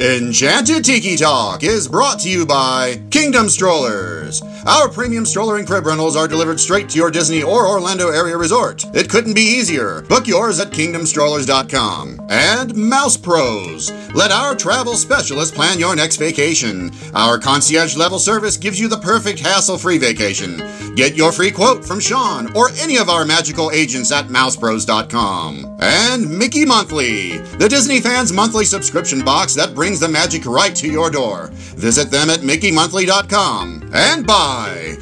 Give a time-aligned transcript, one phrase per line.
[0.00, 4.40] Enchanted Tiki Talk is brought to you by Kingdom Strollers.
[4.66, 8.36] Our premium stroller and crib rentals are delivered straight to your Disney or Orlando area
[8.36, 8.84] resort.
[8.94, 10.02] It couldn't be easier.
[10.02, 12.20] Book yours at kingdomstrollers.com.
[12.28, 13.90] And Mouse Pros.
[14.14, 16.90] Let our travel specialist plan your next vacation.
[17.14, 20.58] Our concierge level service gives you the perfect hassle free vacation.
[20.94, 25.76] Get your free quote from Sean or any of our magical agents at mousepros.com.
[25.80, 30.90] And Mickey Monthly, the Disney fans' monthly subscription box that brings the magic right to
[30.90, 31.50] your door.
[31.52, 33.90] Visit them at MickeyMonthly.com.
[33.94, 34.26] And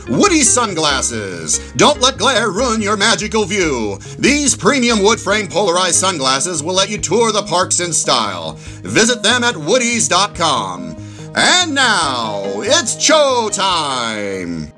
[0.09, 1.73] Woody Sunglasses.
[1.73, 3.99] Don't let glare ruin your magical view.
[4.19, 8.55] These premium wood frame polarized sunglasses will let you tour the parks in style.
[8.83, 10.97] Visit them at Woodies.com.
[11.35, 14.76] And now, it's show time!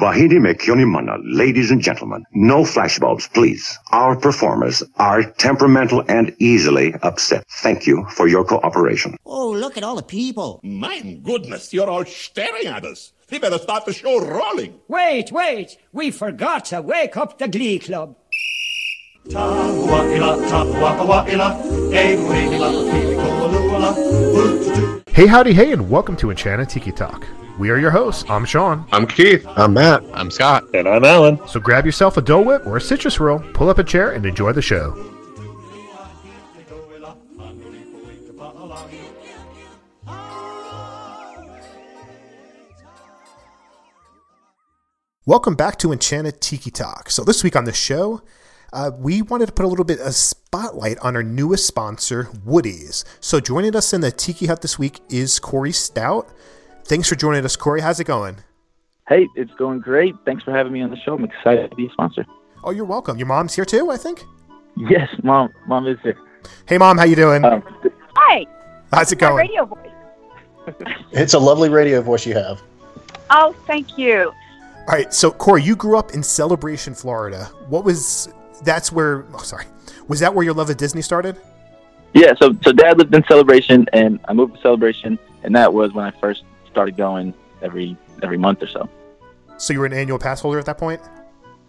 [0.00, 3.78] Vahidi Mekyonimana, ladies and gentlemen, no flashbulbs, please.
[3.92, 7.44] Our performers are temperamental and easily upset.
[7.62, 9.18] Thank you for your cooperation.
[9.26, 10.58] Oh, look at all the people.
[10.62, 13.12] My goodness, you're all staring at us.
[13.30, 14.80] We better start the show rolling.
[14.88, 15.76] Wait, wait.
[15.92, 18.16] We forgot to wake up the Glee Club.
[25.12, 27.26] Hey, howdy, hey, and welcome to Enchanted Tiki Talk.
[27.58, 28.24] We are your hosts.
[28.30, 28.86] I'm Sean.
[28.92, 29.44] I'm Keith.
[29.48, 30.04] I'm Matt.
[30.14, 30.64] I'm Scott.
[30.72, 31.40] And I'm Alan.
[31.48, 34.24] So grab yourself a Dole Whip or a citrus roll, pull up a chair, and
[34.24, 34.94] enjoy the show.
[45.26, 47.10] Welcome back to Enchanted Tiki Talk.
[47.10, 48.22] So this week on the show,
[48.72, 53.04] uh, we wanted to put a little bit of spotlight on our newest sponsor, Woodies.
[53.20, 56.28] So joining us in the Tiki Hut this week is Corey Stout.
[56.84, 57.80] Thanks for joining us, Corey.
[57.80, 58.36] How's it going?
[59.08, 60.14] Hey, it's going great.
[60.24, 61.14] Thanks for having me on the show.
[61.14, 62.24] I'm excited to be a sponsor.
[62.62, 63.18] Oh, you're welcome.
[63.18, 64.24] Your mom's here too, I think.
[64.76, 65.50] Yes, mom.
[65.66, 66.16] Mom is here.
[66.66, 66.96] Hey, mom.
[66.96, 67.44] How you doing?
[67.44, 67.62] Um,
[68.16, 68.46] Hi.
[68.92, 69.34] How's it going?
[69.34, 69.90] My radio voice.
[71.12, 72.62] it's a lovely radio voice you have.
[73.30, 74.32] Oh, thank you.
[74.78, 75.12] All right.
[75.12, 77.44] So, Corey, you grew up in Celebration, Florida.
[77.68, 78.28] What was?
[78.64, 79.26] That's where.
[79.34, 79.66] Oh, sorry.
[80.08, 81.36] Was that where your love of Disney started?
[82.14, 82.34] Yeah.
[82.40, 86.04] So, so Dad lived in Celebration, and I moved to Celebration, and that was when
[86.04, 88.88] I first started going every every month or so.
[89.58, 91.00] So you were an annual pass holder at that point?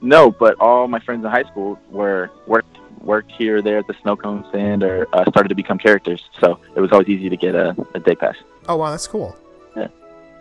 [0.02, 3.88] No, but all my friends in high school were worked worked here or there at
[3.88, 6.24] the snow cone stand or uh, started to become characters.
[6.40, 8.36] So it was always easy to get a, a day pass.
[8.68, 9.36] Oh wow, that's cool.
[9.76, 9.88] Yeah.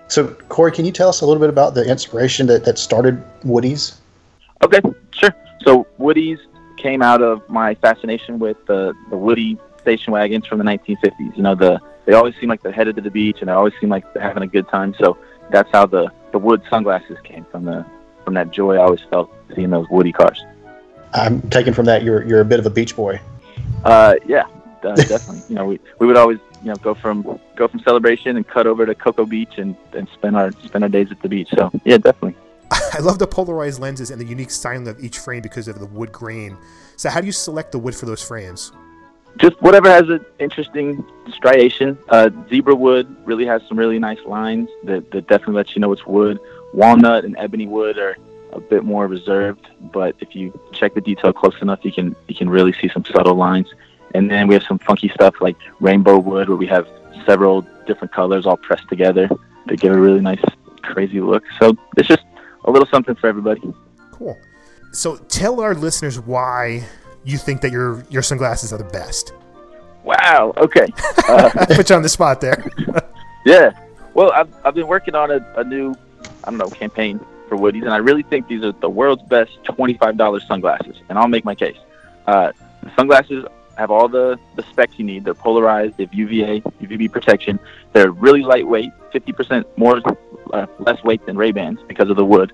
[0.08, 3.22] So Corey, can you tell us a little bit about the inspiration that, that started
[3.42, 3.96] Woodies?
[4.62, 4.80] Okay,
[5.12, 5.34] sure.
[5.64, 6.38] So Woodies
[6.76, 11.36] came out of my fascination with the the Woody station wagons from the 1950s.
[11.36, 13.74] You know the they always seem like they're headed to the beach and they always
[13.80, 14.94] seem like they're having a good time.
[14.98, 15.18] So
[15.50, 17.84] that's how the, the wood sunglasses came from the
[18.24, 20.44] from that joy I always felt seeing those woody cars.
[21.12, 23.20] I'm taking from that you're you're a bit of a beach boy.
[23.84, 24.46] Uh, yeah,
[24.82, 25.42] uh, definitely.
[25.48, 28.66] you know, we, we would always you know go from go from celebration and cut
[28.66, 31.48] over to Cocoa Beach and, and spend our spend our days at the beach.
[31.54, 32.36] So yeah, definitely.
[32.92, 35.86] I love the polarized lenses and the unique styling of each frame because of the
[35.86, 36.56] wood grain.
[36.96, 38.72] So how do you select the wood for those frames?
[39.36, 41.98] just whatever has an interesting striation.
[42.08, 45.92] Uh, zebra wood really has some really nice lines that, that definitely lets you know
[45.92, 46.38] it's wood.
[46.74, 48.16] Walnut and ebony wood are
[48.52, 52.34] a bit more reserved, but if you check the detail close enough, you can you
[52.34, 53.72] can really see some subtle lines.
[54.14, 56.88] And then we have some funky stuff like rainbow wood, where we have
[57.24, 59.28] several different colors all pressed together
[59.68, 60.42] to give a really nice,
[60.82, 61.44] crazy look.
[61.60, 62.24] So it's just
[62.70, 63.60] a little something for everybody.
[64.12, 64.38] Cool.
[64.92, 66.86] So tell our listeners why
[67.24, 69.32] you think that your your sunglasses are the best.
[70.04, 70.52] Wow.
[70.56, 70.86] Okay.
[71.30, 72.68] Uh, Put you on the spot there.
[73.46, 73.70] yeah.
[74.14, 75.94] Well, I've I've been working on a, a new
[76.42, 79.62] I don't know campaign for Woodies, and I really think these are the world's best
[79.62, 81.76] twenty five dollars sunglasses, and I'll make my case.
[82.26, 82.50] Uh,
[82.82, 83.44] the sunglasses
[83.76, 85.24] have all the, the specs you need.
[85.24, 85.96] They're polarized.
[85.96, 87.58] They have UVA, UVB protection.
[87.92, 90.00] They're really lightweight, 50% more
[90.52, 92.52] uh, less weight than Ray Bans because of the wood.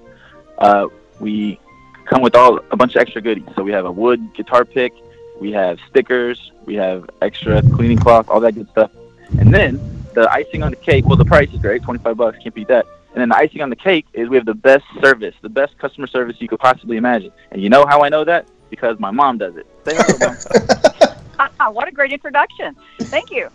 [0.59, 0.87] Uh,
[1.21, 1.59] we
[2.07, 3.49] come with all a bunch of extra goodies.
[3.57, 4.93] So we have a wood guitar pick,
[5.41, 8.91] we have stickers, we have extra cleaning cloth, all that good stuff.
[9.39, 9.81] And then
[10.15, 12.87] the icing on the cake, well, the price is great, 25 bucks, can't beat that.
[13.13, 15.79] And then the icing on the cake is we have the best service, the best
[15.79, 17.33] customer service you could possibly imagine.
[17.51, 18.47] And you know how I know that?
[18.71, 19.67] Because my mom does it.
[21.37, 21.75] Say hello, mom.
[21.75, 22.77] what a great introduction.
[23.01, 23.49] Thank you.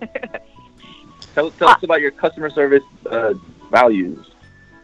[1.34, 3.34] tell, tell uh, us about your customer service uh,
[3.70, 4.26] values.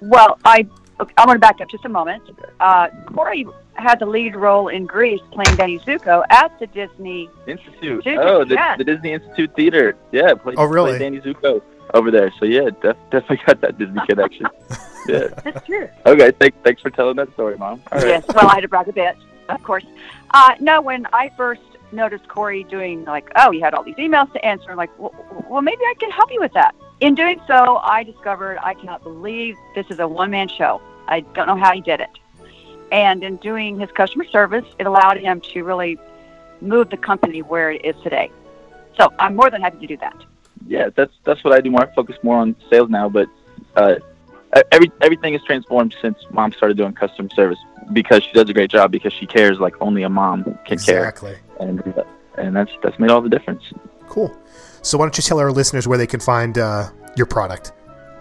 [0.01, 0.69] Well, I
[0.99, 2.23] Okay, I'm going to back up just a moment.
[2.59, 8.03] Uh, Corey had the lead role in Grease playing Danny Zuko at the Disney Institute.
[8.19, 8.79] Oh, the, yes.
[8.79, 9.95] the Disney Institute Theater.
[10.11, 10.97] Yeah, played, oh, really?
[10.97, 11.61] played Danny Zuko
[11.93, 12.33] over there.
[12.39, 14.47] So yeah, def- definitely got that Disney connection.
[15.09, 15.89] yeah, that's true.
[16.07, 17.83] Okay, th- thanks for telling that story, Mom.
[17.93, 19.17] Yes, well, I had to brag a bit,
[19.51, 19.85] of course.
[20.31, 21.61] Uh, no, when I first
[21.97, 24.71] noticed Corey doing like, oh, he had all these emails to answer.
[24.71, 25.15] I'm like, well,
[25.49, 26.75] well, maybe I can help you with that.
[27.01, 30.81] In doing so, I discovered I cannot believe this is a one man show.
[31.09, 32.11] I don't know how he did it.
[32.93, 35.99] And in doing his customer service, it allowed him to really
[36.61, 38.31] move the company where it is today.
[38.99, 40.17] So I'm more than happy to do that.
[40.67, 41.83] Yeah, that's that's what I do more.
[41.83, 43.29] I focus more on sales now, but
[43.77, 43.97] uh,
[44.73, 47.59] every everything has transformed since mom started doing customer service
[47.93, 51.35] because she does a great job because she cares like only a mom can Exactly.
[51.59, 52.05] care, and uh,
[52.39, 53.63] and that's that's made all the difference.
[54.09, 54.35] Cool.
[54.83, 57.73] So why don't you tell our listeners where they can find uh, your product?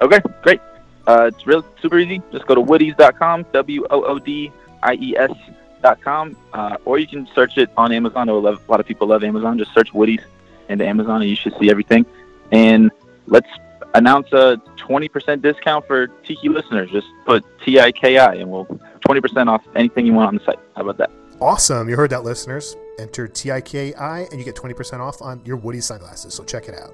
[0.01, 0.59] Okay, great.
[1.07, 2.21] Uh, it's real super easy.
[2.31, 4.51] Just go to woodies.com, W O O D
[4.81, 8.29] I E S.com, uh, or you can search it on Amazon.
[8.29, 9.57] A lot of people love Amazon.
[9.59, 10.23] Just search Woodies
[10.69, 12.05] into Amazon, and you should see everything.
[12.51, 12.91] And
[13.27, 13.47] let's
[13.95, 16.91] announce a 20% discount for Tiki listeners.
[16.91, 18.65] Just put T I K I, and we'll
[19.07, 20.59] 20% off anything you want on the site.
[20.75, 21.11] How about that?
[21.41, 21.89] Awesome.
[21.89, 22.77] You heard that, listeners.
[22.97, 26.33] Enter TIKI and you get 20% off on your Woody sunglasses.
[26.33, 26.93] So check it out.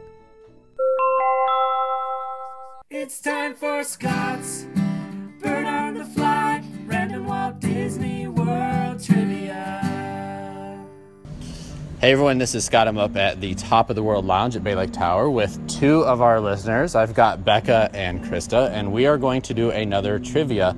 [2.89, 4.65] It's time for Scott's
[5.41, 9.30] Bird on the Fly Random Walt Disney World Trivia.
[12.01, 12.87] Hey everyone, this is Scott.
[12.87, 16.03] I'm up at the top of the World Lounge at Bay Lake Tower with two
[16.03, 16.95] of our listeners.
[16.95, 20.75] I've got Becca and Krista, and we are going to do another trivia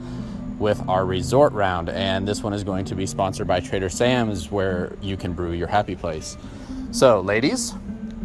[0.59, 1.87] with our resort round.
[1.87, 5.53] And this one is going to be sponsored by Trader Sam's, where you can brew
[5.53, 6.35] your happy place.
[6.91, 7.73] So, ladies,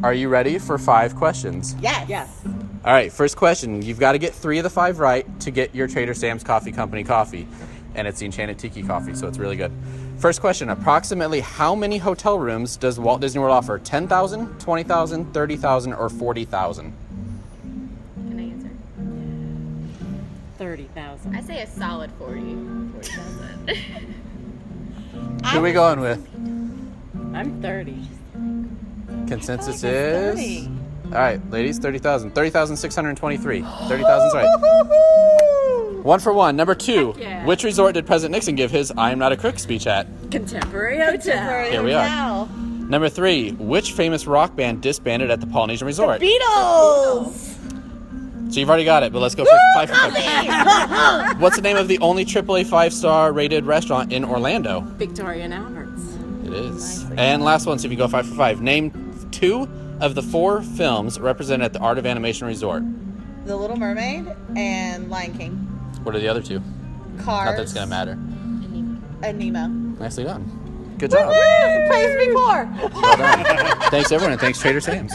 [0.02, 1.76] are you ready for five questions?
[1.80, 2.08] Yes.
[2.08, 2.42] Yes.
[2.84, 3.80] All right, first question.
[3.80, 6.72] You've got to get three of the five right to get your Trader Sam's Coffee
[6.72, 7.46] Company coffee.
[7.94, 9.70] And it's the Enchanted Tiki coffee, so it's really good.
[10.18, 13.78] First question Approximately how many hotel rooms does Walt Disney World offer?
[13.78, 16.92] 10,000, 20,000, 30,000, or 40,000?
[18.28, 18.70] Can I answer?
[20.58, 21.36] 30,000.
[21.36, 22.40] I say a solid 40.
[22.40, 23.68] 40,000.
[25.52, 26.18] Who are we going with?
[27.32, 28.08] I'm 30.
[29.28, 30.34] Consensus I is.
[30.34, 30.70] like 30.
[31.06, 32.34] All right, ladies, 30,000.
[32.34, 33.62] 30,623.
[33.62, 35.77] 30,000's right.
[36.02, 36.56] One for one.
[36.56, 37.14] Number two.
[37.18, 37.44] Yeah.
[37.44, 40.06] Which resort did President Nixon give his I am not a crook speech at?
[40.30, 41.70] Contemporary Hotel.
[41.70, 42.46] Here we are.
[42.48, 43.52] Number three.
[43.52, 46.20] Which famous rock band disbanded at the Polynesian Resort?
[46.20, 47.54] Beatles.
[48.50, 51.40] So you've already got it, but let's go for five for five.
[51.40, 54.80] What's the name of the only AAA five star rated restaurant in Orlando?
[54.96, 56.02] Victoria and Alberts.
[56.44, 57.04] It is.
[57.18, 58.62] And last one, so if you go five for five.
[58.62, 58.90] Name
[59.32, 59.68] two
[60.00, 62.82] of the four films represented at the Art of Animation Resort.
[63.44, 65.67] The Little Mermaid and Lion King.
[66.08, 66.62] What are the other two?
[67.18, 67.44] Cars.
[67.44, 68.12] Not that it's gonna matter.
[68.12, 69.66] And Nemo.
[70.00, 70.94] Nicely done.
[70.96, 71.28] Good job.
[71.28, 71.86] Woo!
[71.86, 72.64] Praise me more.
[72.94, 73.44] Well done.
[73.90, 75.12] thanks everyone, and thanks Trader Sam's.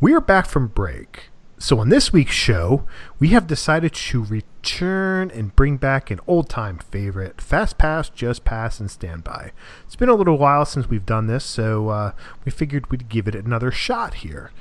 [0.00, 1.30] We are back from break.
[1.56, 2.84] So, on this week's show,
[3.18, 8.44] we have decided to return and bring back an old time favorite Fast Pass, Just
[8.44, 9.52] Pass, and Standby.
[9.86, 12.12] It's been a little while since we've done this, so uh,
[12.44, 14.52] we figured we'd give it another shot here.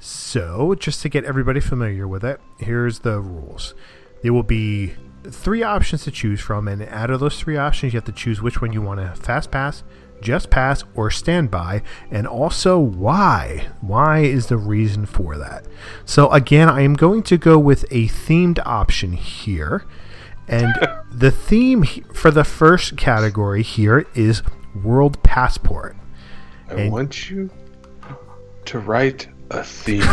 [0.00, 3.74] So, just to get everybody familiar with it, here's the rules.
[4.22, 4.94] There will be
[5.24, 8.40] three options to choose from, and out of those three options, you have to choose
[8.40, 9.84] which one you want to Fast Pass,
[10.20, 13.68] just pass or standby and also why.
[13.80, 15.66] Why is the reason for that?
[16.04, 19.84] So again i am going to go with a themed option here
[20.48, 20.74] and
[21.10, 24.42] the theme for the first category here is
[24.82, 25.96] world passport.
[26.68, 27.50] I want you
[28.66, 30.02] to write a theme.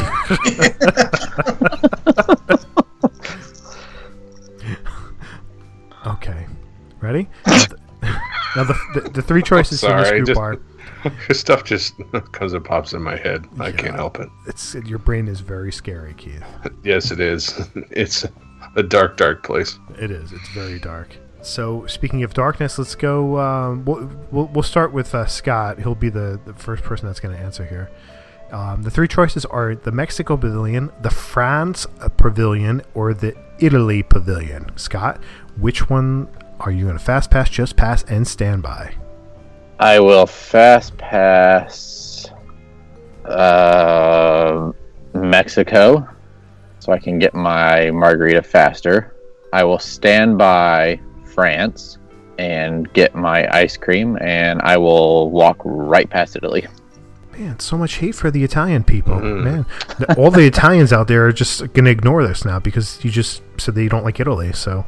[6.05, 6.45] okay
[7.01, 7.77] ready now the,
[8.55, 10.59] now the, the, the three choices in this Sorry, group just- are
[11.33, 11.93] stuff just
[12.31, 13.45] comes and pops in my head.
[13.59, 14.29] I can't help it.
[14.47, 16.43] it's your brain is very scary keith
[16.83, 17.69] Yes, it is.
[17.91, 18.25] It's
[18.75, 19.77] a dark, dark place.
[19.99, 20.33] It is.
[20.33, 21.15] It's very dark.
[21.41, 23.39] So speaking of darkness, let's go.
[23.39, 25.79] Um, we'll, we'll we'll start with uh, Scott.
[25.79, 27.89] He'll be the, the first person that's going to answer here.
[28.51, 31.85] Um, the three choices are the Mexico Pavilion, the France
[32.17, 34.71] Pavilion, or the Italy Pavilion.
[34.77, 35.21] Scott,
[35.59, 38.95] which one are you going to fast pass, just pass, and stand by?
[39.79, 42.25] I will fast pass
[43.25, 44.71] uh,
[45.13, 46.07] Mexico
[46.79, 49.13] so I can get my margarita faster.
[49.53, 51.97] I will stand by France
[52.39, 56.65] and get my ice cream, and I will walk right past Italy.
[57.37, 59.19] Man, so much hate for the Italian people.
[59.19, 59.65] Man,
[60.17, 63.43] all the Italians out there are just going to ignore this now because you just
[63.57, 64.51] said that you don't like Italy.
[64.53, 64.85] So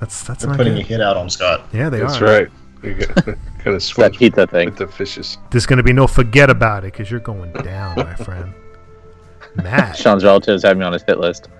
[0.00, 0.84] that's that's They're not putting good.
[0.84, 1.66] a hit out on Scott.
[1.72, 2.06] Yeah, they are.
[2.06, 2.24] That's are.
[2.24, 2.48] right.
[2.82, 3.36] You got, kind
[3.76, 4.70] of switch pizza thing.
[4.70, 5.38] with the fishes.
[5.50, 8.54] There's going to be no forget about it because you're going down, my friend.
[9.56, 11.48] Matt, Sean's relatives have me on his hit list.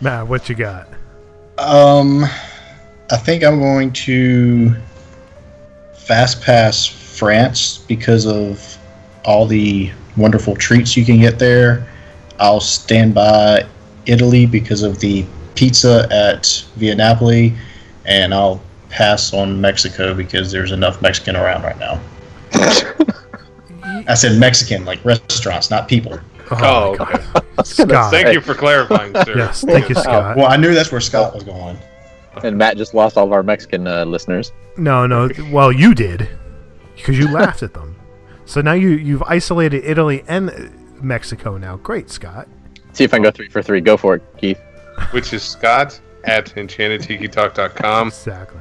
[0.00, 0.86] Matt, what you got?
[1.58, 2.22] Um,
[3.10, 4.76] I think I'm going to
[5.94, 6.86] fast pass
[7.18, 8.78] France because of
[9.24, 11.86] all the wonderful treats you can get there.
[12.38, 13.66] I'll stand by
[14.06, 17.52] Italy because of the pizza at Via Napoli,
[18.04, 22.00] and I'll pass on Mexico because there's enough Mexican around right now.
[24.08, 26.18] I said Mexican, like restaurants, not people.
[26.50, 27.22] Oh, okay.
[27.64, 28.10] Scott.
[28.10, 29.36] Thank you for clarifying, sir.
[29.36, 30.36] Yes, thank you, Scott.
[30.36, 31.76] Well, I knew that's where Scott was going.
[32.44, 34.52] And Matt just lost all of our Mexican uh, listeners.
[34.76, 35.28] No, no.
[35.50, 36.28] Well, you did
[36.98, 37.96] because you laughed at them.
[38.44, 40.54] So now you you've isolated Italy and uh,
[41.02, 41.56] Mexico.
[41.56, 42.48] Now, great, Scott.
[42.92, 43.80] See if I can go three for three.
[43.80, 44.60] Go for it, Keith.
[45.12, 48.08] Which is Scott at enchantedtikitalk.com.
[48.08, 48.60] Exactly.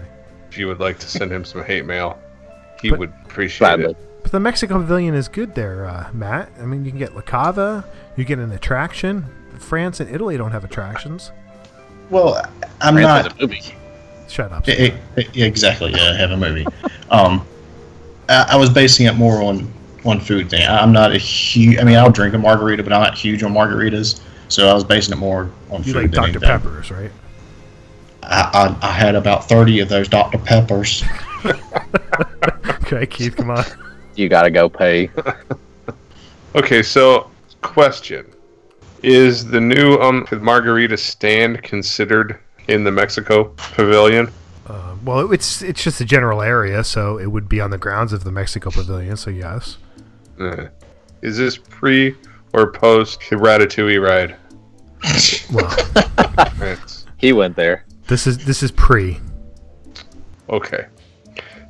[0.50, 2.20] If you would like to send him some hate mail,
[2.82, 3.86] he would appreciate Gladly.
[3.92, 3.98] it.
[4.24, 6.52] But the Mexico Pavilion is good there, uh, Matt.
[6.60, 9.26] I mean, you can get La Cava, you get an attraction.
[9.60, 11.32] France and Italy don't have attractions.
[12.10, 12.36] Well,
[12.82, 13.32] I'm France not.
[13.32, 13.62] has a movie.
[14.30, 14.66] Shut up.
[14.68, 15.92] I- I- I- exactly.
[15.92, 16.66] Yeah, have a movie.
[17.10, 17.46] um,
[18.30, 19.72] I, I was basing it more on
[20.06, 20.66] on food thing.
[20.68, 21.78] I'm not a huge.
[21.78, 24.22] I mean, I'll drink a margarita, but I'm not huge on margaritas.
[24.50, 26.04] So I was basing it more on You food.
[26.04, 26.30] like than Dr.
[26.30, 26.42] anything.
[26.42, 27.12] Peppers, right?
[28.24, 30.38] I, I, I had about thirty of those Dr.
[30.38, 31.04] Peppers.
[32.90, 33.66] Okay, Keith, come on.
[34.16, 35.10] You gotta go pay.
[36.56, 37.30] Okay, so
[37.62, 38.26] question:
[39.04, 44.32] Is the new um margarita stand considered in the Mexico Pavilion?
[44.68, 48.12] Uh, well, it's it's just a general area, so it would be on the grounds
[48.14, 49.16] of the Mexico Pavilion.
[49.16, 49.78] So yes.
[50.40, 50.68] Uh,
[51.22, 52.16] is this pre
[52.54, 54.36] or post Ratatouille ride?
[55.54, 56.78] Well,
[57.18, 57.86] He went there.
[58.08, 59.20] this is this is pre.
[60.50, 60.88] Okay.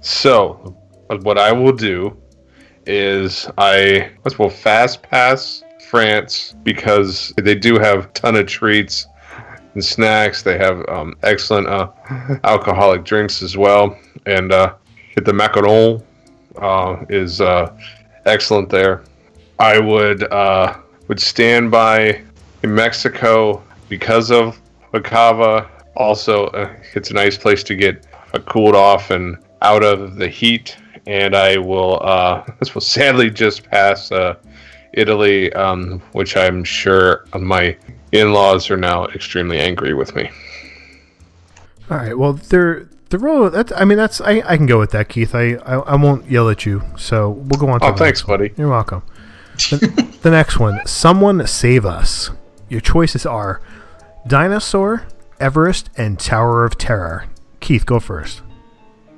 [0.02, 0.76] So,
[1.08, 2.16] what I will do
[2.86, 9.06] is I let's will fast pass France because they do have a ton of treats
[9.78, 10.42] and snacks.
[10.42, 11.92] They have um, excellent uh,
[12.44, 14.74] alcoholic drinks as well, and uh,
[15.16, 16.04] the macaron
[16.60, 17.72] uh, is uh,
[18.26, 19.04] excellent there.
[19.60, 22.24] I would uh, would stand by
[22.64, 24.60] in Mexico because of
[24.94, 25.70] La Cava.
[25.96, 28.08] Also, uh, it's a nice place to get
[28.46, 30.76] cooled off and out of the heat.
[31.06, 32.00] And I will,
[32.60, 34.10] this will sadly just pass
[34.98, 37.78] Italy, um, which I'm sure my
[38.12, 40.30] in-laws are now extremely angry with me.
[41.90, 42.18] All right.
[42.18, 43.50] Well, they're the role.
[43.50, 43.72] That's.
[43.76, 44.20] I mean, that's.
[44.22, 45.34] I, I can go with that, Keith.
[45.34, 46.82] I, I I won't yell at you.
[46.98, 47.80] So we'll go on.
[47.80, 48.54] To Oh, thanks, buddy.
[48.58, 49.04] You're welcome.
[49.70, 50.86] the, the next one.
[50.86, 52.32] Someone save us.
[52.70, 53.62] Your choices are
[54.28, 55.08] Dinosaur,
[55.40, 57.26] Everest, and Tower of Terror.
[57.62, 58.42] Keith, go first.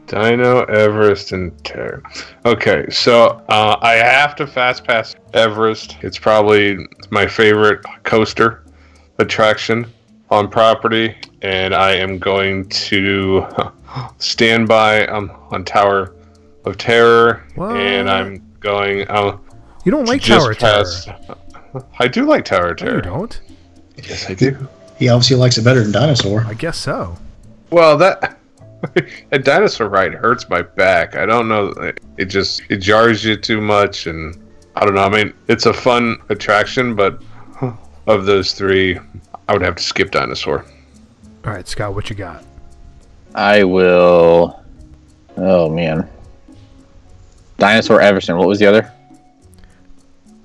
[0.10, 2.02] Dino, Everest, and Terror.
[2.46, 5.98] Okay, so uh, I have to fast pass Everest.
[6.02, 6.78] It's probably
[7.12, 8.64] my favorite coaster
[9.20, 9.86] attraction
[10.32, 13.46] on property, and I am going to
[14.18, 16.16] stand by um, on Tower
[16.66, 19.10] of Terror, and I'm going.
[19.12, 19.40] Um,
[19.86, 20.86] You don't like Tower of Terror.
[22.00, 22.96] I do like Tower of No, Terror.
[22.96, 23.42] you don't.
[24.04, 24.68] Yes, I do.
[24.98, 26.42] He obviously likes it better than Dinosaur.
[26.48, 27.16] I guess so.
[27.70, 28.39] Well, that
[29.32, 31.16] a dinosaur ride hurts my back.
[31.16, 31.74] I don't know.
[32.18, 34.38] It just it jars you too much, and
[34.76, 35.04] I don't know.
[35.04, 37.22] I mean, it's a fun attraction, but
[38.08, 38.98] of those three,
[39.48, 40.66] I would have to skip dinosaur.
[41.46, 42.44] All right, Scott, what you got?
[43.36, 44.64] I will.
[45.38, 46.10] Oh man.
[47.58, 48.30] Dinosaur Everest.
[48.30, 48.92] What was the other?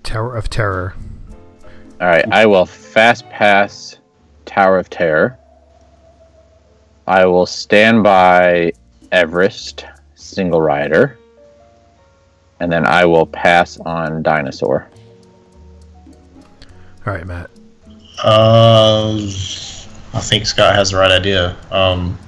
[0.02, 0.94] Tower of Terror.
[2.00, 3.98] All right, I will fast pass
[4.44, 5.38] Tower of Terror.
[7.06, 8.72] I will stand by
[9.12, 9.84] Everest
[10.14, 11.18] single rider.
[12.60, 14.88] And then I will pass on Dinosaur.
[17.06, 17.50] All right, Matt.
[18.22, 19.16] Uh,
[20.14, 21.56] I think Scott has the right idea.
[21.70, 22.18] Um,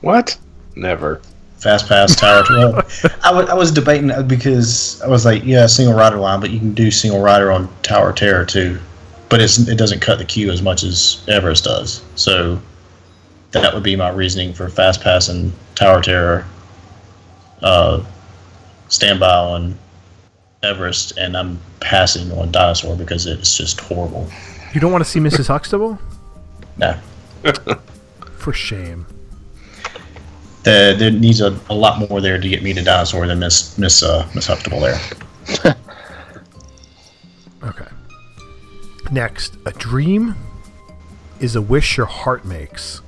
[0.00, 0.36] what?
[0.74, 1.20] Never.
[1.58, 2.44] Fast pass tower.
[2.50, 6.72] well, I was debating because I was like, yeah, single rider line, but you can
[6.72, 8.78] do single rider on Tower Terror too.
[9.28, 12.02] But it's it doesn't cut the queue as much as Everest does.
[12.14, 12.60] So
[13.52, 16.46] that would be my reasoning for fast pass and Tower Terror.
[17.62, 18.04] Uh,
[18.88, 19.78] standby on
[20.62, 24.28] Everest, and I'm passing on Dinosaur because it's just horrible.
[24.74, 25.46] You don't want to see Mrs.
[25.48, 25.98] Huxtable?
[26.76, 26.98] No.
[28.36, 29.06] For shame.
[30.62, 33.78] There, there needs a, a lot more there to get me to Dinosaur than Miss
[33.78, 35.00] Miss uh, Miss Huxtable there.
[37.62, 37.86] Okay.
[39.10, 40.36] Next, a dream
[41.40, 43.00] is a wish your heart makes.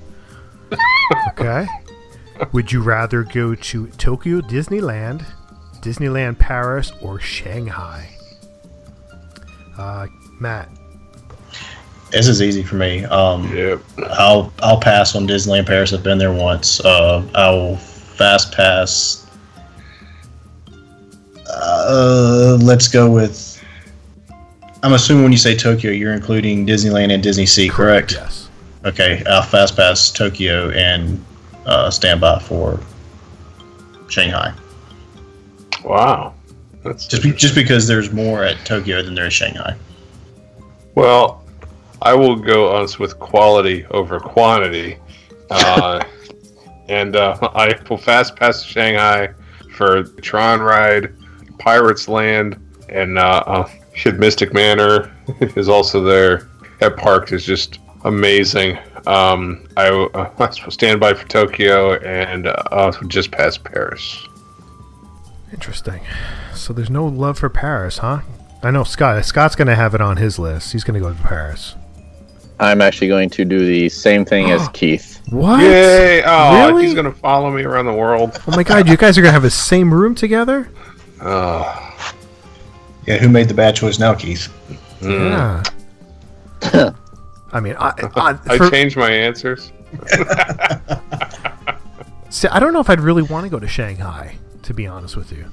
[1.29, 1.67] Okay.
[2.53, 5.25] Would you rather go to Tokyo Disneyland,
[5.81, 8.09] Disneyland Paris, or Shanghai?
[9.77, 10.07] Uh,
[10.41, 10.69] Matt.
[12.11, 13.05] This is easy for me.
[13.05, 13.81] Um, yep.
[14.11, 15.93] I'll I'll pass on Disneyland Paris.
[15.93, 16.81] I've been there once.
[16.81, 19.27] Uh, I'll fast pass
[21.47, 23.63] Uh, let's go with.
[24.83, 28.13] I'm assuming when you say Tokyo, you're including Disneyland and Disney Sea, correct?
[28.13, 28.40] Yes.
[28.85, 31.23] Okay, I'll fast pass Tokyo and
[31.67, 32.81] uh, stand by for
[34.09, 34.55] Shanghai.
[35.85, 36.35] Wow.
[36.83, 39.77] That's Just be, just because there's more at Tokyo than there is Shanghai.
[40.95, 41.45] Well,
[42.01, 44.97] I will go on with quality over quantity.
[45.53, 46.01] Uh,
[46.89, 49.31] and uh, I will fast pass Shanghai
[49.75, 51.13] for Tron Ride,
[51.59, 52.57] Pirates Land,
[52.89, 53.69] and uh, uh,
[54.17, 56.49] Mystic Manor is also there.
[56.79, 58.79] That park is just amazing.
[59.07, 64.27] Um, I uh, stand by for Tokyo and uh, just past Paris.
[65.53, 66.01] Interesting.
[66.55, 68.21] So there's no love for Paris, huh?
[68.63, 69.25] I know Scott.
[69.25, 70.73] Scott's going to have it on his list.
[70.73, 71.75] He's going to go to Paris.
[72.61, 75.21] I'm actually going to do the same thing as Keith.
[75.31, 75.61] What?
[75.61, 76.23] Yay!
[76.25, 76.85] Oh, Really?
[76.85, 78.39] he's gonna follow me around the world.
[78.47, 80.69] Oh my god, you guys are going to have the same room together?
[81.23, 81.87] Oh.
[83.07, 84.49] Yeah, who made the bad choice now, Keith?
[85.03, 85.63] Yeah.
[87.53, 89.73] I mean, I, I, I for- changed my answers.
[92.31, 95.17] See, I don't know if I'd really want to go to Shanghai, to be honest
[95.17, 95.47] with you.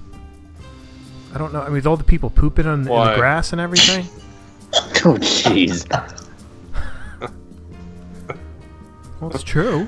[1.34, 1.62] I don't know.
[1.62, 4.06] I mean, with all the people pooping on in the grass and everything.
[5.06, 5.86] Oh, jeez.
[9.22, 9.88] Well, it's true.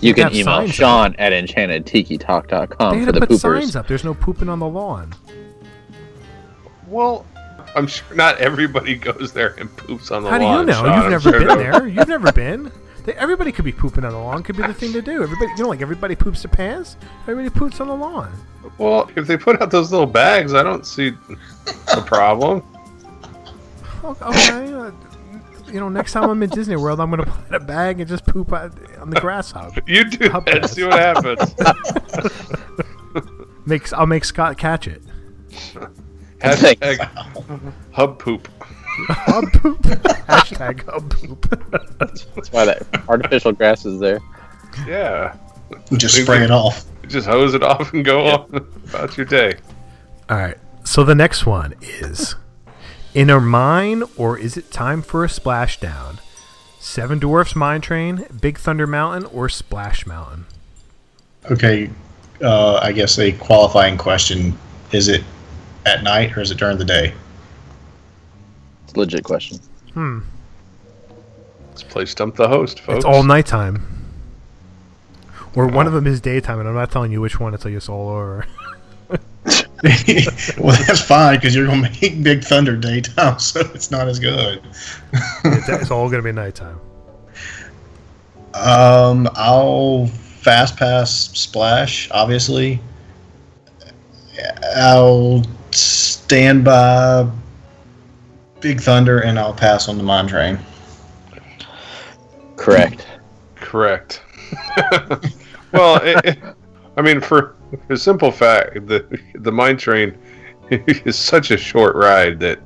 [0.00, 0.74] You can have email signs up.
[0.74, 3.40] Sean at enchantedtikitalk.com They for had the to put poopers.
[3.40, 3.86] signs up.
[3.86, 5.12] There's no pooping on the lawn.
[6.86, 7.26] Well,
[7.74, 10.40] I'm sure not everybody goes there and poops on the lawn.
[10.40, 10.72] How do you know?
[10.72, 10.84] Sean.
[10.94, 11.86] You've I'm never sure been there.
[11.88, 12.72] You've never been.
[13.04, 14.42] They, everybody could be pooping on the lawn.
[14.42, 15.22] Could be the thing to do.
[15.22, 16.96] Everybody, you know, like everybody poops their pants.
[17.22, 18.32] Everybody poops on the lawn.
[18.78, 21.12] Well, if they put out those little bags, I don't see
[21.94, 22.62] a problem.
[24.04, 24.72] Okay.
[24.72, 24.90] uh,
[25.68, 28.08] you know, next time I'm in Disney World, I'm going to put a bag and
[28.08, 29.78] just poop on the grass hub.
[29.86, 30.68] You do Hub that.
[30.68, 31.54] See what happens.
[33.64, 35.02] Makes I'll make Scott catch it.
[36.42, 38.48] Hashtag hub poop.
[39.08, 39.82] Hub poop.
[39.82, 41.48] Hashtag hub poop.
[41.98, 44.20] That's why that artificial grass is there.
[44.86, 45.36] Yeah.
[45.94, 46.84] Just spray it off.
[47.08, 48.54] Just hose it off and go on
[48.88, 49.54] about your day.
[50.28, 50.58] All right.
[50.84, 52.34] So the next one is
[53.14, 56.18] in a Mine or is it time for a splashdown?
[56.80, 60.46] Seven Dwarfs Mine Train, Big Thunder Mountain, or Splash Mountain?
[61.48, 61.88] Okay,
[62.42, 64.58] uh, I guess a qualifying question:
[64.90, 65.22] Is it
[65.86, 67.14] at night or is it during the day?
[68.84, 69.58] It's a legit question.
[69.94, 70.20] Hmm.
[71.68, 72.98] Let's play stump the host, folks.
[72.98, 73.88] It's all nighttime.
[75.54, 77.88] Or one of them is daytime, and I'm not telling you which one until it's
[77.88, 78.46] all over.
[79.08, 84.62] well, that's fine because you're gonna make Big Thunder daytime, so it's not as good.
[85.12, 86.78] it's, it's all going to be nighttime.
[88.54, 92.80] Um, I'll fast pass Splash, obviously.
[94.76, 95.42] I'll
[95.74, 97.28] stand by
[98.60, 100.58] Big Thunder, and I'll pass on the Mine Train.
[102.56, 103.06] Correct.
[103.56, 104.22] Correct.
[105.72, 106.38] well, it, it-
[106.96, 107.56] I mean, for
[107.88, 110.18] the simple fact the the mine train
[110.70, 112.60] is such a short ride that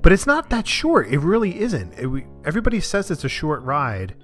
[0.00, 1.08] But it's not that short.
[1.08, 1.92] It really isn't.
[1.98, 4.14] It, we, everybody says it's a short ride.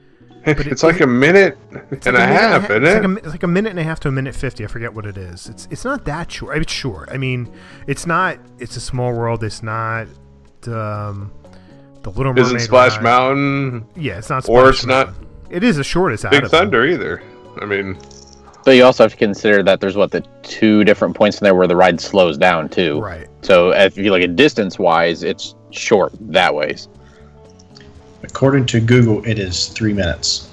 [0.45, 3.03] But it's like a minute and a like minute half, ha- isn't it's it?
[3.03, 4.65] Like a, it's like a minute and a half to a minute fifty.
[4.65, 5.49] I forget what it is.
[5.49, 6.57] It's it's not that short.
[6.59, 7.11] It's short.
[7.13, 7.53] I mean,
[7.87, 8.39] it's not.
[8.59, 9.45] It's a small world.
[9.45, 10.07] It's not.
[10.67, 11.33] Um,
[12.03, 12.47] the Little Mermaid.
[12.47, 13.03] Isn't Splash ride.
[13.03, 13.87] Mountain?
[13.97, 14.45] Yeah, it's not.
[14.45, 16.61] Splash or Splash it's not It is the shortest out Big of them.
[16.61, 17.23] Thunder either.
[17.61, 17.99] I mean,
[18.65, 21.55] But you also have to consider that there's what the two different points in there
[21.55, 23.01] where the ride slows down too.
[23.01, 23.27] Right.
[23.43, 26.89] So if you look at distance wise, it's short that ways.
[28.29, 30.51] According to Google, it is three minutes.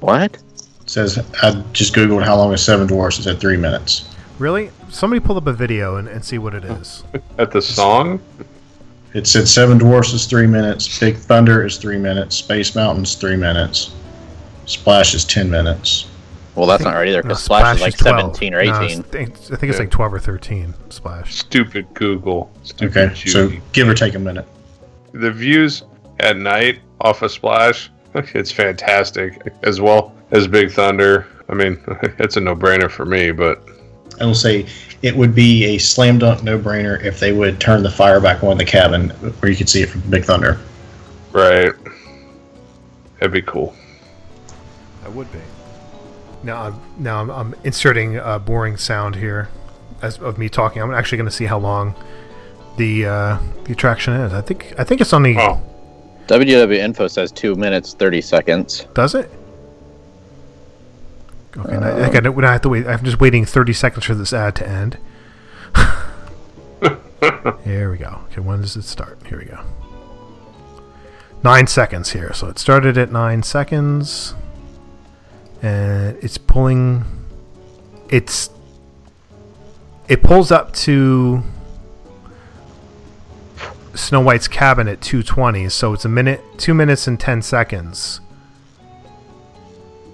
[0.00, 0.34] What?
[0.34, 0.42] It
[0.90, 3.18] says I just googled how long is Seven Dwarfs.
[3.18, 4.08] It said three minutes.
[4.38, 4.70] Really?
[4.88, 7.04] Somebody pull up a video and, and see what it is.
[7.38, 8.20] at the song,
[9.14, 10.98] It said Seven Dwarfs is three minutes.
[10.98, 12.36] Big Thunder is three minutes.
[12.36, 13.94] Space Mountain's three minutes.
[14.66, 16.06] Splash is ten minutes.
[16.54, 18.36] Well, that's not right either No, because uh, Splash, is like 12.
[18.36, 18.72] 17 or 18.
[18.72, 20.74] it's- I think I think it's like twelve or thirteen.
[20.90, 21.36] Splash.
[21.36, 22.50] stupid Google.
[22.64, 24.46] Stupid Okay, so give or take a minute.
[25.12, 25.84] the views
[26.20, 31.26] at night off of Splash, it's fantastic as well as Big Thunder.
[31.48, 31.82] I mean,
[32.18, 33.62] it's a no-brainer for me, but
[34.20, 34.66] I will say
[35.02, 38.42] it would be a slam dunk no brainer if they would turn the fire back
[38.42, 40.58] on in the cabin where you could see it from Big Thunder.
[41.32, 41.72] right,
[43.18, 43.74] that'd be cool.
[45.02, 45.38] That would be.
[46.42, 49.48] Now, I'm, now I'm, I'm inserting a boring sound here,
[50.02, 50.82] as of me talking.
[50.82, 51.94] I'm actually going to see how long
[52.76, 54.32] the uh, the attraction is.
[54.32, 55.36] I think I think it's only.
[55.36, 55.60] Oh,
[56.28, 58.86] WW Info says 2 minutes 30 seconds.
[58.94, 59.30] Does it?
[61.56, 62.86] Okay, like I, don't, I have to wait.
[62.86, 64.98] I'm just waiting 30 seconds for this ad to end.
[67.64, 68.20] Here we go.
[68.26, 69.18] Okay, when does it start?
[69.26, 69.58] Here we go.
[71.42, 72.32] Nine seconds here.
[72.32, 74.34] So it started at nine seconds.
[75.62, 77.04] And it's pulling.
[78.08, 78.50] It's.
[80.08, 81.42] It pulls up to
[83.98, 85.68] Snow White's cabin at 220.
[85.68, 88.20] So it's a minute, two minutes and 10 seconds.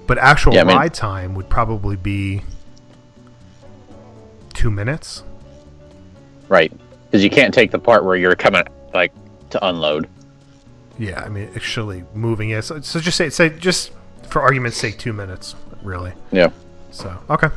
[0.07, 2.43] But actual Yeah, I mean- ride time would probably be
[4.53, 5.23] two minutes.
[6.49, 6.73] Right.
[7.11, 9.13] Because you can't take the part where you're coming like
[9.51, 10.09] to unload.
[10.99, 12.63] Yeah, I mean, actually moving it.
[12.63, 13.93] So, so just say, say, just
[14.29, 16.13] for argument's sake, two minutes, really.
[16.31, 16.51] Yeah.
[16.91, 17.49] So, okay.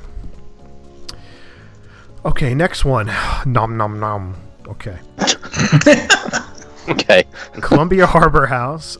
[2.25, 3.07] Okay, next one.
[3.45, 4.35] Nom nom nom.
[4.67, 4.97] Okay.
[6.89, 7.23] okay.
[7.61, 8.97] Columbia Harbor House,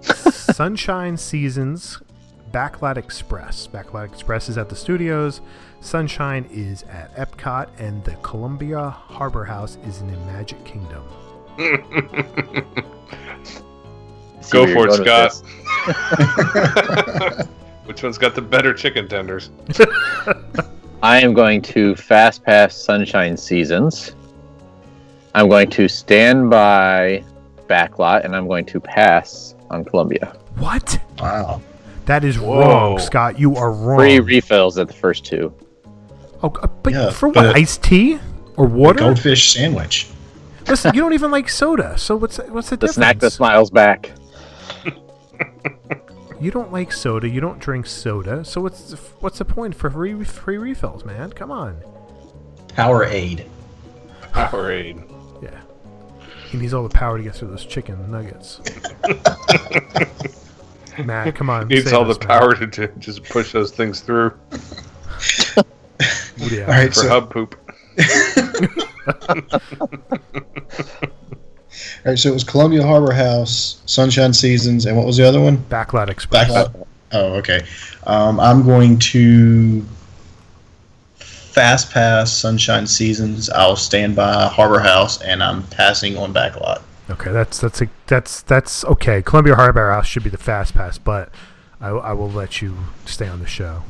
[0.00, 1.98] Sunshine Seasons,
[2.52, 3.66] Backlot Express.
[3.66, 5.40] Backlot Express is at the studios.
[5.80, 11.02] Sunshine is at Epcot, and the Columbia Harbor House is in the Magic Kingdom.
[14.50, 15.42] Go for it, Scott.
[17.86, 19.50] Which one's got the better chicken tenders?
[21.02, 24.14] I am going to fast pass Sunshine Seasons.
[25.34, 27.24] I'm going to stand by
[27.68, 30.36] Backlot, and I'm going to pass on Columbia.
[30.58, 31.00] What?
[31.18, 31.62] Wow.
[32.06, 32.60] That is Whoa.
[32.60, 33.38] wrong, Scott.
[33.38, 33.98] You are wrong.
[33.98, 35.54] Free refills at the first two.
[36.42, 37.34] Oh, uh, but Yeah, for what?
[37.34, 38.18] but- Iced tea
[38.56, 38.98] or water?
[38.98, 40.08] Goldfish sandwich.
[40.68, 41.96] Listen, you don't even like soda.
[41.98, 42.94] So what's what's the, The difference?
[42.94, 44.10] snack that smiles back.
[46.40, 47.28] You don't like soda.
[47.28, 48.44] You don't drink soda.
[48.44, 51.32] So what's the, what's the point for free free refills, man?
[51.32, 51.80] Come on.
[52.68, 53.46] Powerade.
[54.32, 55.08] Powerade.
[56.52, 56.58] Yeah.
[56.58, 58.60] He needs all the power to get through those chicken nuggets.
[60.98, 61.68] Matt, come on.
[61.68, 64.34] Needs save all the us, power to, to just push those things through.
[66.36, 66.62] Yeah.
[66.62, 67.58] All right, for so- hub poop.
[72.04, 75.40] All right, so it was Columbia Harbor House, Sunshine Seasons, and what was the other
[75.40, 75.56] one?
[75.56, 76.50] Backlot Express.
[76.50, 76.86] Backlot.
[77.12, 77.64] Oh, okay.
[78.06, 79.84] Um, I'm going to
[81.52, 83.50] fast pass Sunshine Seasons.
[83.50, 86.82] I'll stand by Harbor House, and I'm passing on Backlot.
[87.10, 89.22] Okay, that's that's a, that's that's okay.
[89.22, 91.30] Columbia Harbor House should be the fast pass, but
[91.80, 93.82] I, I will let you stay on the show.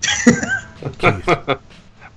[0.98, 1.28] Keith.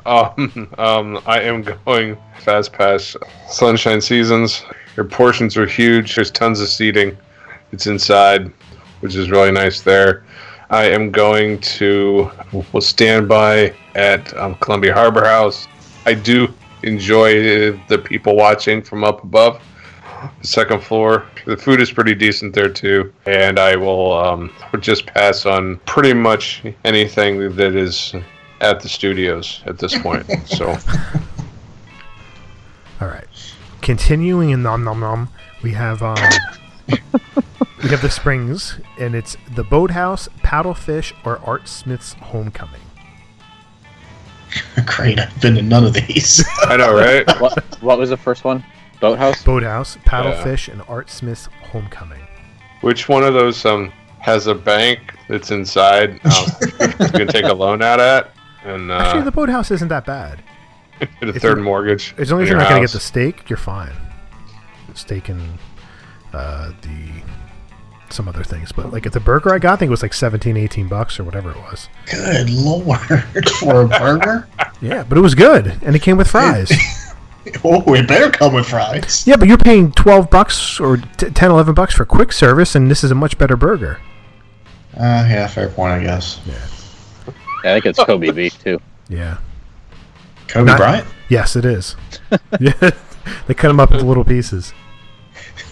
[0.07, 3.17] Um, um, I am going fast pass
[3.49, 4.63] Sunshine Seasons.
[4.95, 6.15] Your portions are huge.
[6.15, 7.17] There's tons of seating.
[7.73, 8.49] It's inside,
[9.01, 10.23] which is really nice there.
[10.69, 12.29] I am going to
[12.73, 15.67] will stand by at um, Columbia Harbor House.
[16.05, 16.53] I do
[16.83, 19.61] enjoy uh, the people watching from up above
[20.41, 21.25] the second floor.
[21.45, 26.13] The food is pretty decent there too, and I will um, just pass on pretty
[26.13, 28.13] much anything that is
[28.59, 30.25] at the studios at this point.
[30.47, 30.69] So
[32.99, 33.27] All right.
[33.81, 35.29] Continuing in Nom Nom Nom,
[35.61, 36.17] we have um,
[37.87, 42.81] we have the Springs, and it's the Boathouse, Paddlefish, or Art Smith's Homecoming.
[44.85, 46.43] Great, I've been to none of these.
[46.63, 47.25] I know, right?
[47.39, 48.61] what, what was the first one?
[48.99, 49.41] Boathouse?
[49.41, 52.19] Boathouse, Paddlefish, and Art Smith's Homecoming.
[52.81, 56.45] Which one of those um has a bank that's inside um,
[56.99, 58.31] you can take a loan out at
[58.65, 60.43] and Actually, uh, the Boathouse isn't that bad.
[60.99, 62.13] the If third mortgage?
[62.17, 63.93] As long as you're not going to get the steak, you're fine.
[64.93, 65.57] Steak and
[66.33, 67.23] uh, the
[68.13, 70.13] some other things, but like at the burger I got, I think it was like
[70.13, 71.89] 17, 18 bucks or whatever it was.
[72.11, 72.99] Good lord,
[73.59, 74.47] for a burger?
[74.81, 76.71] Yeah, but it was good, and it came with fries.
[77.63, 79.25] oh, it better come with fries.
[79.27, 82.89] yeah, but you're paying 12 bucks or t- 10, 11 bucks for quick service, and
[82.89, 83.99] this is a much better burger.
[84.95, 86.39] Uh, yeah, fair point, I guess.
[86.45, 86.53] Yeah.
[87.63, 88.79] Yeah, I think it's Kobe beef too.
[89.09, 89.37] Yeah.
[90.47, 91.07] Kobe Not- Bryant?
[91.29, 91.95] Yes, it is.
[92.59, 92.71] yeah,
[93.47, 94.73] they cut them up into little pieces.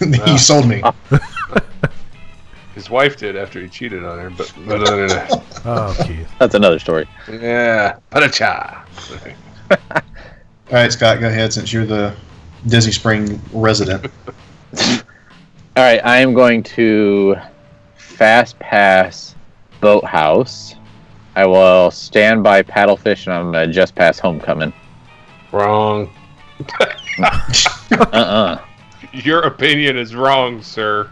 [0.01, 0.81] you sold me.
[2.75, 6.29] His wife did after he cheated on her, but but other than that, Oh, Keith.
[6.39, 7.07] That's another story.
[7.31, 8.83] yeah, patacha.
[9.71, 9.77] All
[10.71, 12.13] right, Scott, go ahead since you're the
[12.67, 14.11] Disney Spring resident.
[14.77, 17.35] All right, I am going to
[17.95, 19.35] fast pass
[19.81, 20.75] Boathouse.
[21.37, 24.73] I will stand by Paddlefish, and I'm gonna just pass Homecoming.
[25.51, 26.09] Wrong.
[27.19, 28.59] Uh-uh.
[29.13, 31.09] Your opinion is wrong, sir.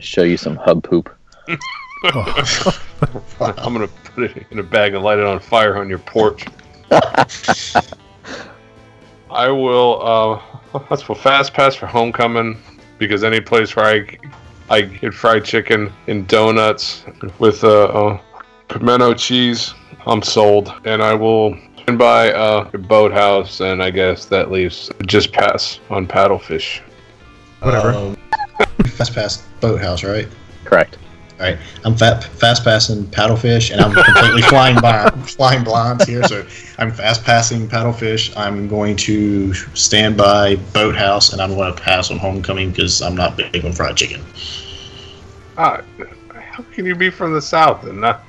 [0.00, 1.14] I'll show you some hub poop.
[1.46, 1.54] I'm
[3.38, 6.46] gonna put it in a bag and light it on fire on your porch.
[9.30, 10.00] I will.
[10.02, 10.40] Uh,
[10.88, 12.56] let's go fast pass for homecoming
[12.96, 14.16] because any place where I
[14.70, 17.04] I get fried chicken and donuts
[17.38, 18.18] with uh, uh,
[18.68, 19.74] pimento cheese,
[20.06, 20.72] I'm sold.
[20.86, 26.06] And I will stand by uh, boathouse, and I guess that leaves just pass on
[26.06, 26.80] paddlefish.
[27.60, 27.90] Whatever.
[27.90, 28.16] Um,
[28.96, 30.28] fast pass boathouse, right?
[30.64, 30.98] Correct.
[31.38, 31.58] All right.
[31.84, 36.22] I'm fat, fast passing paddlefish, and I'm completely flying by flying blinds here.
[36.24, 36.46] So
[36.78, 38.36] I'm fast passing paddlefish.
[38.36, 43.14] I'm going to stand by boathouse, and I'm going to pass on homecoming because I'm
[43.16, 44.22] not big on fried chicken.
[45.56, 45.80] Ah,
[46.34, 48.24] how can you be from the south and not?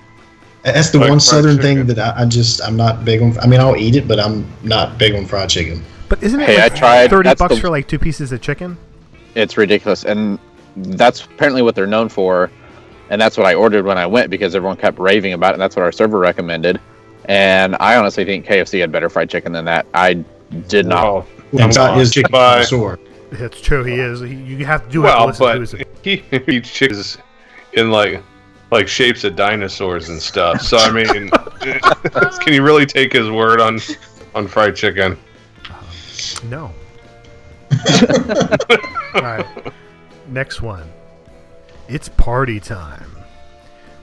[0.63, 1.87] That's the like one southern chicken?
[1.87, 3.37] thing that I, I just I'm not big on.
[3.39, 5.83] I mean, I'll eat it, but I'm not big on fried chicken.
[6.07, 8.31] But isn't it Hey, like I tried- thirty that's bucks the- for like two pieces
[8.31, 8.77] of chicken?
[9.35, 10.39] It's ridiculous, and
[10.75, 12.49] that's apparently what they're known for,
[13.09, 15.53] and that's what I ordered when I went because everyone kept raving about it.
[15.53, 16.79] And that's what our server recommended,
[17.25, 19.85] and I honestly think KFC had better fried chicken than that.
[19.93, 20.23] I
[20.67, 21.05] did not.
[21.05, 22.63] Oh, Well, Scott is chicken Bye.
[22.65, 22.99] connoisseur.
[23.31, 23.83] It's true.
[23.85, 24.19] He is.
[24.19, 27.17] He, you have to do well, have to but listen he eats chickens
[27.73, 28.21] in like
[28.71, 30.61] like shapes of dinosaurs and stuff.
[30.61, 31.29] So I mean,
[32.39, 33.79] can you really take his word on
[34.35, 35.17] on fried chicken?
[36.49, 36.71] No.
[39.13, 39.45] All right.
[40.27, 40.89] Next one.
[41.87, 43.09] It's party time.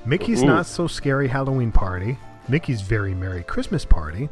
[0.04, 0.46] Mickey's Ooh.
[0.46, 4.28] Not So Scary Halloween Party, Mickey's Very Merry Christmas Party,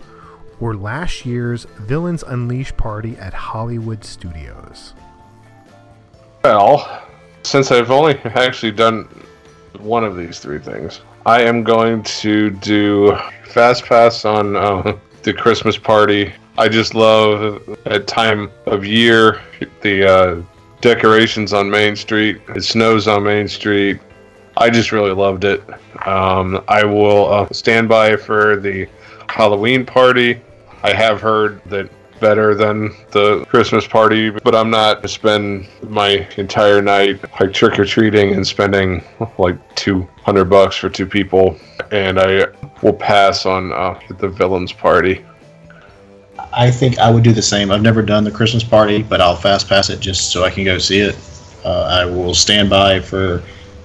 [0.60, 4.94] or last year's Villains Unleashed Party at Hollywood Studios.
[6.44, 7.02] Well,
[7.42, 9.08] since I've only actually done
[9.78, 15.32] one of these three things, I am going to do fast pass on uh, the
[15.32, 16.32] Christmas party.
[16.58, 19.42] I just love at time of year,
[19.82, 20.42] the uh,
[20.80, 22.40] decorations on Main Street.
[22.54, 24.00] It snows on Main Street.
[24.56, 25.62] I just really loved it.
[26.06, 28.88] Um, I will uh, stand by for the
[29.28, 30.40] Halloween party.
[30.82, 31.90] I have heard that
[32.20, 37.78] better than the Christmas party, but I'm not to spend my entire night like trick
[37.78, 39.04] or treating and spending
[39.36, 41.58] like 200 bucks for two people.
[41.92, 42.46] And I
[42.82, 45.22] will pass on uh, the villains party.
[46.52, 47.70] I think I would do the same.
[47.70, 50.64] I've never done the Christmas party, but I'll fast pass it just so I can
[50.64, 51.16] go see it.
[51.64, 53.42] Uh, I will stand by for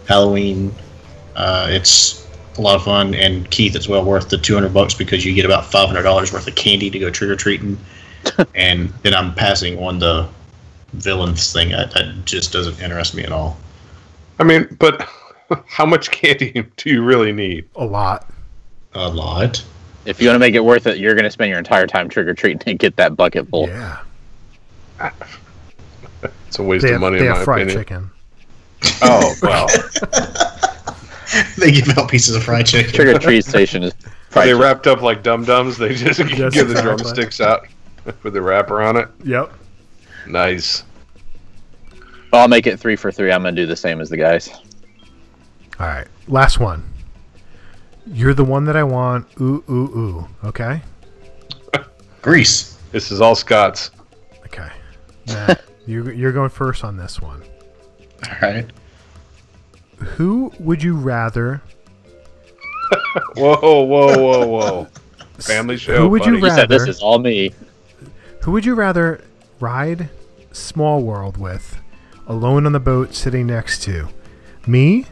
[0.07, 0.73] Halloween.
[1.35, 5.25] Uh, it's a lot of fun, and Keith, it's well worth the 200 bucks because
[5.25, 7.77] you get about $500 worth of candy to go trick or treating.
[8.55, 10.27] and then I'm passing on the
[10.93, 11.69] villains thing.
[11.69, 13.57] That, that just doesn't interest me at all.
[14.39, 15.07] I mean, but
[15.67, 17.67] how much candy do you really need?
[17.75, 18.29] A lot.
[18.93, 19.63] A lot.
[20.05, 22.09] If you want to make it worth it, you're going to spend your entire time
[22.09, 23.67] trick or treating and get that bucket full.
[23.67, 23.99] Yeah.
[26.47, 27.79] It's a waste They of have, money, they in have my fried opinion.
[27.83, 28.11] chicken.
[29.01, 29.67] Oh, well.
[31.57, 32.91] they give out pieces of fried chicken.
[32.93, 33.93] Trick or treat station is
[34.29, 34.61] fried they chicken.
[34.61, 35.77] wrapped up like dum dums?
[35.77, 37.67] They just Yes, give the drumsticks out
[38.21, 39.07] with the wrapper on it.
[39.23, 39.53] Yep.
[40.27, 40.83] Nice.
[42.31, 43.31] Well, I'll make it three for three.
[43.31, 44.49] I'm going to do the same as the guys.
[45.79, 46.07] All right.
[46.27, 46.83] Last one.
[48.07, 49.27] You're the one that I want.
[49.39, 50.27] Ooh, ooh, ooh.
[50.45, 50.81] Okay.
[52.21, 52.77] Grease.
[52.91, 53.91] This is all Scott's.
[54.45, 54.69] Okay.
[55.27, 57.41] Matt, you're, you're going first on this one.
[58.27, 58.65] All right.
[59.97, 61.61] Who would you rather?
[63.35, 64.87] Whoa, whoa, whoa, whoa.
[65.39, 65.97] Family show.
[65.97, 66.47] Who would you buddy.
[66.47, 67.53] You said this is all me.
[68.43, 69.23] Who would you rather
[69.59, 70.09] ride
[70.51, 71.77] Small World with,
[72.27, 74.09] alone on the boat, sitting next to,
[74.67, 75.05] me,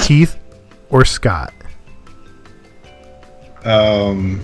[0.00, 0.36] Keith,
[0.90, 1.52] or Scott?
[3.66, 4.40] Um,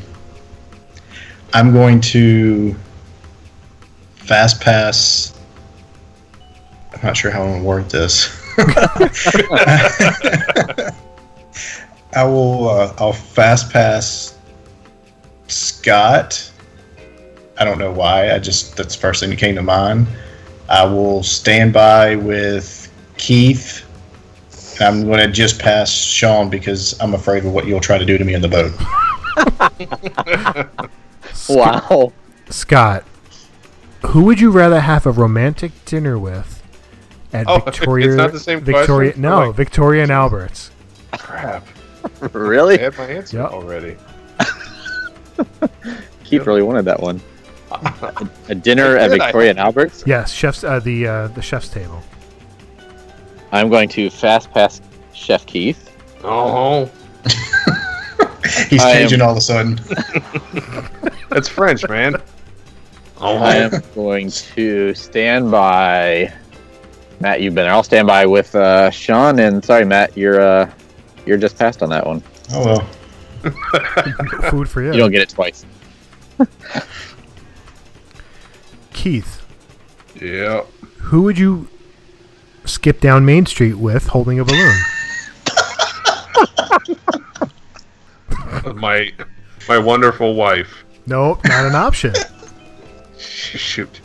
[1.53, 2.75] I'm going to
[4.17, 5.39] fast pass.
[6.93, 8.37] I'm not sure how I'm going to word this.
[12.15, 12.69] I will.
[12.69, 14.37] Uh, I'll fast pass
[15.47, 16.51] Scott.
[17.59, 18.35] I don't know why.
[18.35, 20.09] I just that's the first thing that came to mind.
[20.69, 23.87] I will stand by with Keith.
[24.81, 28.19] I'm going to just pass Sean because I'm afraid of what you'll try to do
[28.19, 28.73] to me in the boat.
[31.49, 32.13] Wow.
[32.51, 33.05] Scott,
[34.07, 36.63] who would you rather have a romantic dinner with
[37.33, 39.23] at Oh, it's not the same Victoria, question?
[39.23, 40.71] no, Oh, like- Victoria and Albert's.
[41.13, 41.67] Crap.
[42.33, 42.79] really?
[42.79, 43.51] I had my answer Yep.
[43.51, 43.97] already.
[46.25, 47.21] Keith really wanted that one.
[47.71, 50.05] A, a dinner at did, I Victoria and Albert's.
[50.07, 52.03] Yes, chef's uh, the uh, the chef's table.
[53.51, 54.81] I'm going to fast pass
[55.15, 55.91] Chef Keith.
[56.25, 56.91] Oh,
[58.73, 59.79] He's I am- changing all of a sudden.
[61.29, 62.17] that's French, man.
[63.21, 66.33] Oh, I am going to stand by
[67.21, 67.41] Matt.
[67.41, 67.73] You've been there.
[67.73, 69.39] I'll stand by with uh, Sean.
[69.39, 70.71] And sorry, Matt, you're uh,
[71.27, 72.23] you're just passed on that one.
[72.53, 72.81] Oh well.
[74.51, 74.93] Food for you.
[74.93, 75.65] You don't get it twice.
[78.93, 79.43] Keith,
[80.21, 80.63] Yeah.
[80.99, 81.69] who would you
[82.65, 84.77] skip down Main Street with holding a balloon?
[88.75, 89.13] My
[89.69, 90.85] my wonderful wife.
[91.07, 92.15] Nope, not an option.
[93.19, 94.01] Shoot.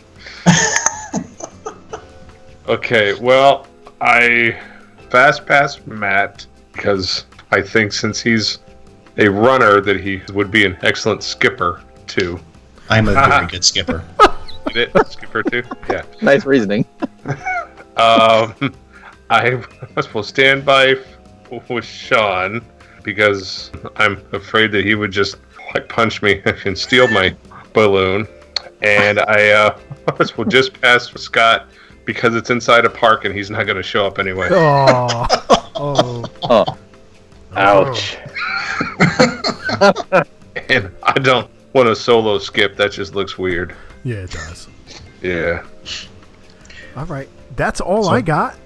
[2.68, 3.68] okay, well,
[4.02, 4.60] I
[5.10, 8.60] fast pass Matt because I think since he's
[9.18, 12.40] a runner that he would be an excellent skipper too.
[12.90, 14.04] I'm a very good skipper.
[14.68, 15.08] Get it?
[15.08, 15.64] Skipper too?
[15.90, 16.04] Yeah.
[16.22, 16.86] Nice reasoning.
[17.98, 18.76] Um,
[19.32, 19.60] I
[20.14, 20.98] will stand by
[21.50, 22.64] with Sean
[23.08, 25.38] because I'm afraid that he would just
[25.74, 27.34] like punch me and steal my
[27.72, 28.28] balloon.
[28.82, 29.80] And I uh,
[30.38, 31.68] will just pass Scott
[32.04, 34.50] because it's inside a park and he's not going to show up anyway.
[35.80, 36.26] Oh.
[36.44, 36.66] oh.
[36.66, 36.78] Oh.
[37.56, 38.18] Ouch.
[40.70, 42.76] and I don't want a solo skip.
[42.76, 43.76] That just looks weird.
[44.04, 44.68] Yeah, it does.
[45.22, 45.64] Yeah.
[46.96, 47.30] All right.
[47.56, 48.58] That's all So- I got.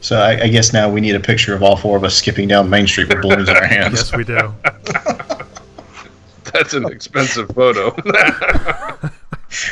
[0.00, 2.48] So I, I guess now we need a picture of all four of us skipping
[2.48, 3.94] down Main Street with balloons in our hands.
[3.94, 4.52] Yes, we do.
[6.52, 7.94] That's an expensive photo.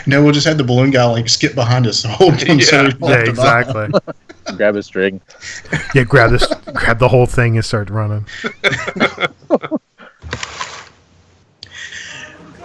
[0.09, 2.61] No, we'll just have the balloon guy like skip behind us the whole time.
[2.61, 4.01] so Yeah, don't have to buy exactly.
[4.57, 5.21] Grab a string.
[5.95, 8.27] Yeah, grab this, grab the whole thing and start running.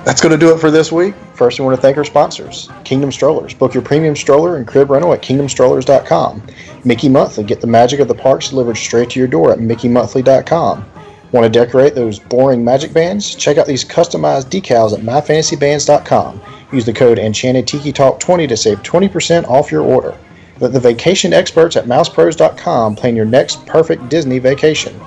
[0.03, 1.13] That's going to do it for this week.
[1.35, 3.53] First, we want to thank our sponsors, Kingdom Strollers.
[3.53, 6.41] Book your premium stroller and crib rental at kingdomstrollers.com.
[6.83, 7.43] Mickey Monthly.
[7.43, 10.85] Get the magic of the parks delivered straight to your door at mickeymonthly.com.
[11.31, 13.33] Want to decorate those boring magic bands?
[13.33, 16.41] Check out these customized decals at myfantasybands.com.
[16.71, 20.15] Use the code Enchanted Tiki Talk 20 to save 20% off your order.
[20.59, 24.99] Let the vacation experts at mousepros.com plan your next perfect Disney vacation.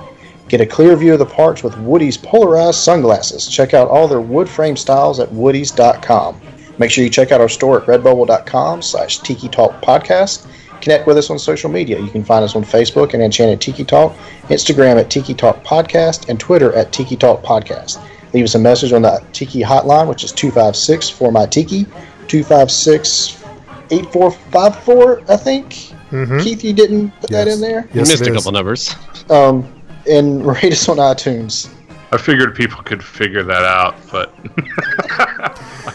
[0.49, 3.47] Get a clear view of the parks with Woodies polarized sunglasses.
[3.47, 6.41] Check out all their wood frame styles at woodies.com.
[6.77, 10.45] Make sure you check out our store at redbubble.com slash tiki talk podcast.
[10.87, 11.99] Connect with us on social media.
[11.99, 16.29] You can find us on Facebook at Enchanted Tiki Talk, Instagram at Tiki Talk Podcast,
[16.29, 18.01] and Twitter at Tiki Talk Podcast.
[18.33, 21.83] Leave us a message on the Tiki hotline, which is 256 for my Tiki,
[22.29, 23.43] 256
[23.91, 25.73] 8454, I think.
[26.13, 26.41] Mhm.
[26.41, 27.89] Keith, you didn't put that in there?
[27.93, 28.95] Yes, missed a couple numbers.
[29.29, 29.67] Um,
[30.09, 31.67] and rate us on iTunes.
[32.13, 34.33] I figured people could figure that out, but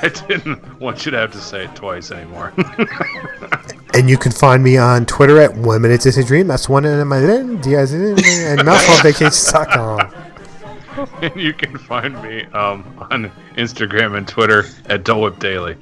[0.02, 2.52] I didn't want you to have to say it twice anymore.
[3.94, 6.46] And you can find me on Twitter at One Minute Disney Dream.
[6.46, 8.18] That's one in my Diaz and
[8.60, 10.10] mousevacations.com.
[11.22, 15.76] and you can find me um, on Instagram and Twitter at Dole Whip Daily.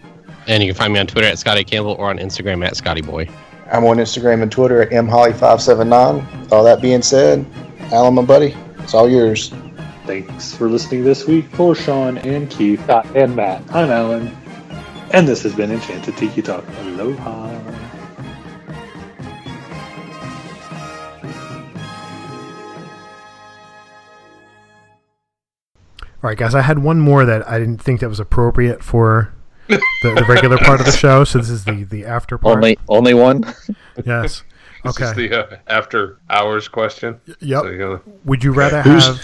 [0.47, 3.03] And you can find me on Twitter at Scotty Campbell or on Instagram at Scotty
[3.03, 3.29] Boy.
[3.71, 6.51] I'm on Instagram and Twitter at mholly579.
[6.51, 7.47] All that being said,
[7.93, 9.53] Alan, my buddy, it's all yours.
[10.07, 13.63] Thanks for listening this week for Sean and Keith and Matt.
[13.73, 14.37] I'm Alan,
[15.13, 16.65] and this has been Enchanted Tiki Talk.
[16.81, 17.60] Aloha.
[26.23, 26.55] All right, guys.
[26.55, 29.33] I had one more that I didn't think that was appropriate for
[29.69, 31.25] the, the regular part of the show.
[31.25, 32.57] So this is the the after part.
[32.57, 33.45] Only only one.
[34.05, 34.43] Yes.
[34.83, 35.11] This Okay.
[35.11, 37.21] is the uh, after hours question.
[37.41, 37.63] Yep.
[37.65, 39.19] So gonna- Would you rather have?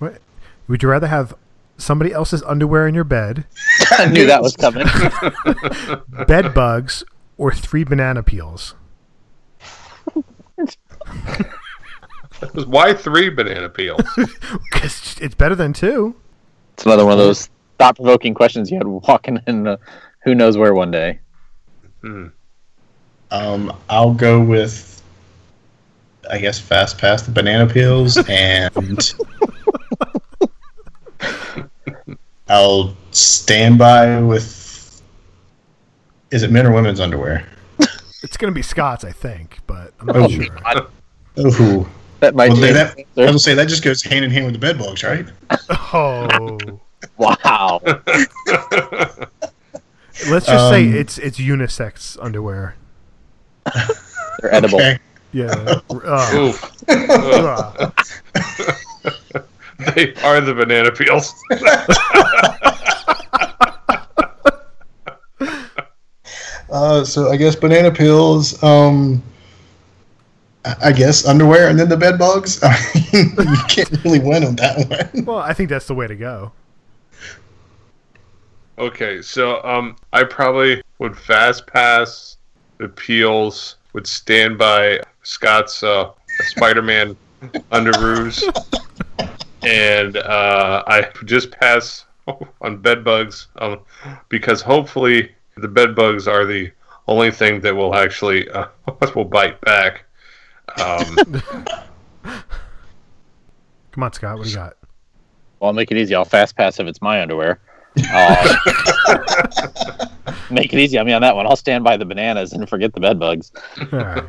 [0.00, 0.18] What?
[0.66, 1.34] Would you rather have
[1.78, 3.44] somebody else's underwear in your bed?
[3.92, 4.84] I knew that was coming.
[6.26, 7.04] bed bugs
[7.38, 8.74] or three banana peels?
[12.66, 14.00] Why three banana peels?
[14.70, 16.14] Because it's better than two.
[16.74, 19.76] It's another one of those thought provoking questions you had walking in uh,
[20.24, 21.18] who knows where one day.
[22.00, 22.26] Hmm.
[23.30, 25.02] Um, I'll go with,
[26.30, 29.14] I guess, fast pass the banana peels, and
[32.48, 35.02] I'll stand by with.
[36.30, 37.46] Is it men or women's underwear?
[38.22, 40.88] It's going to be Scott's, I think, but I'm Oh, not sure.
[41.62, 41.88] Ooh.
[42.22, 44.44] That might well, change that, I was gonna say that just goes hand in hand
[44.44, 45.26] with the bed bugs, right?
[45.92, 46.58] Oh.
[47.18, 47.80] Wow.
[50.28, 52.76] Let's just say Um, it's it's unisex underwear.
[54.40, 54.76] They're edible.
[54.76, 55.00] Okay.
[55.32, 55.80] Yeah.
[55.90, 56.62] Uh, Oof.
[56.88, 57.90] uh,
[59.96, 61.34] they are the banana peels.
[66.70, 68.62] Uh, so I guess banana peels.
[68.62, 69.22] Um,
[70.64, 72.60] I I guess underwear, and then the bed bugs.
[72.62, 72.76] I
[73.12, 75.24] mean, you can't really win on that one.
[75.24, 76.52] well, I think that's the way to go.
[78.78, 82.36] Okay, so um, I probably would fast pass
[82.78, 83.76] the peels.
[83.92, 87.14] Would stand by Scott's uh, Spider-Man
[87.70, 88.42] underoos,
[89.62, 92.06] and uh, I just pass
[92.60, 93.80] on bed bugs um,
[94.28, 96.70] because hopefully the bed bugs are the
[97.08, 98.66] only thing that will actually uh,
[99.14, 100.04] will bite back.
[100.80, 101.42] Um,
[103.92, 104.38] Come on, Scott.
[104.38, 104.76] What do you got?
[105.60, 106.14] Well, I'll make it easy.
[106.14, 107.60] I'll fast pass if it's my underwear.
[108.12, 108.56] Uh,
[110.50, 111.46] make it easy on me on that one.
[111.46, 113.52] I'll stand by the bananas and forget the bed bugs.
[113.92, 114.24] All right.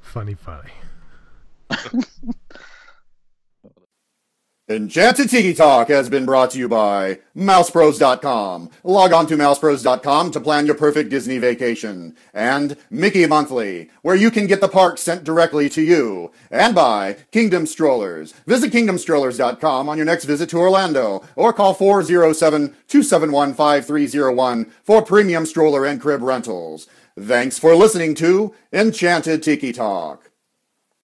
[0.00, 0.70] funny, funny.
[4.68, 8.68] Enchanted Tiki Talk has been brought to you by MousePros.com.
[8.82, 12.16] Log on to MousePros.com to plan your perfect Disney vacation.
[12.34, 16.32] And Mickey Monthly, where you can get the park sent directly to you.
[16.50, 18.32] And by Kingdom Strollers.
[18.48, 26.00] Visit KingdomStrollers.com on your next visit to Orlando or call 407-271-5301 for premium stroller and
[26.00, 26.88] crib rentals.
[27.16, 30.25] Thanks for listening to Enchanted Tiki Talk.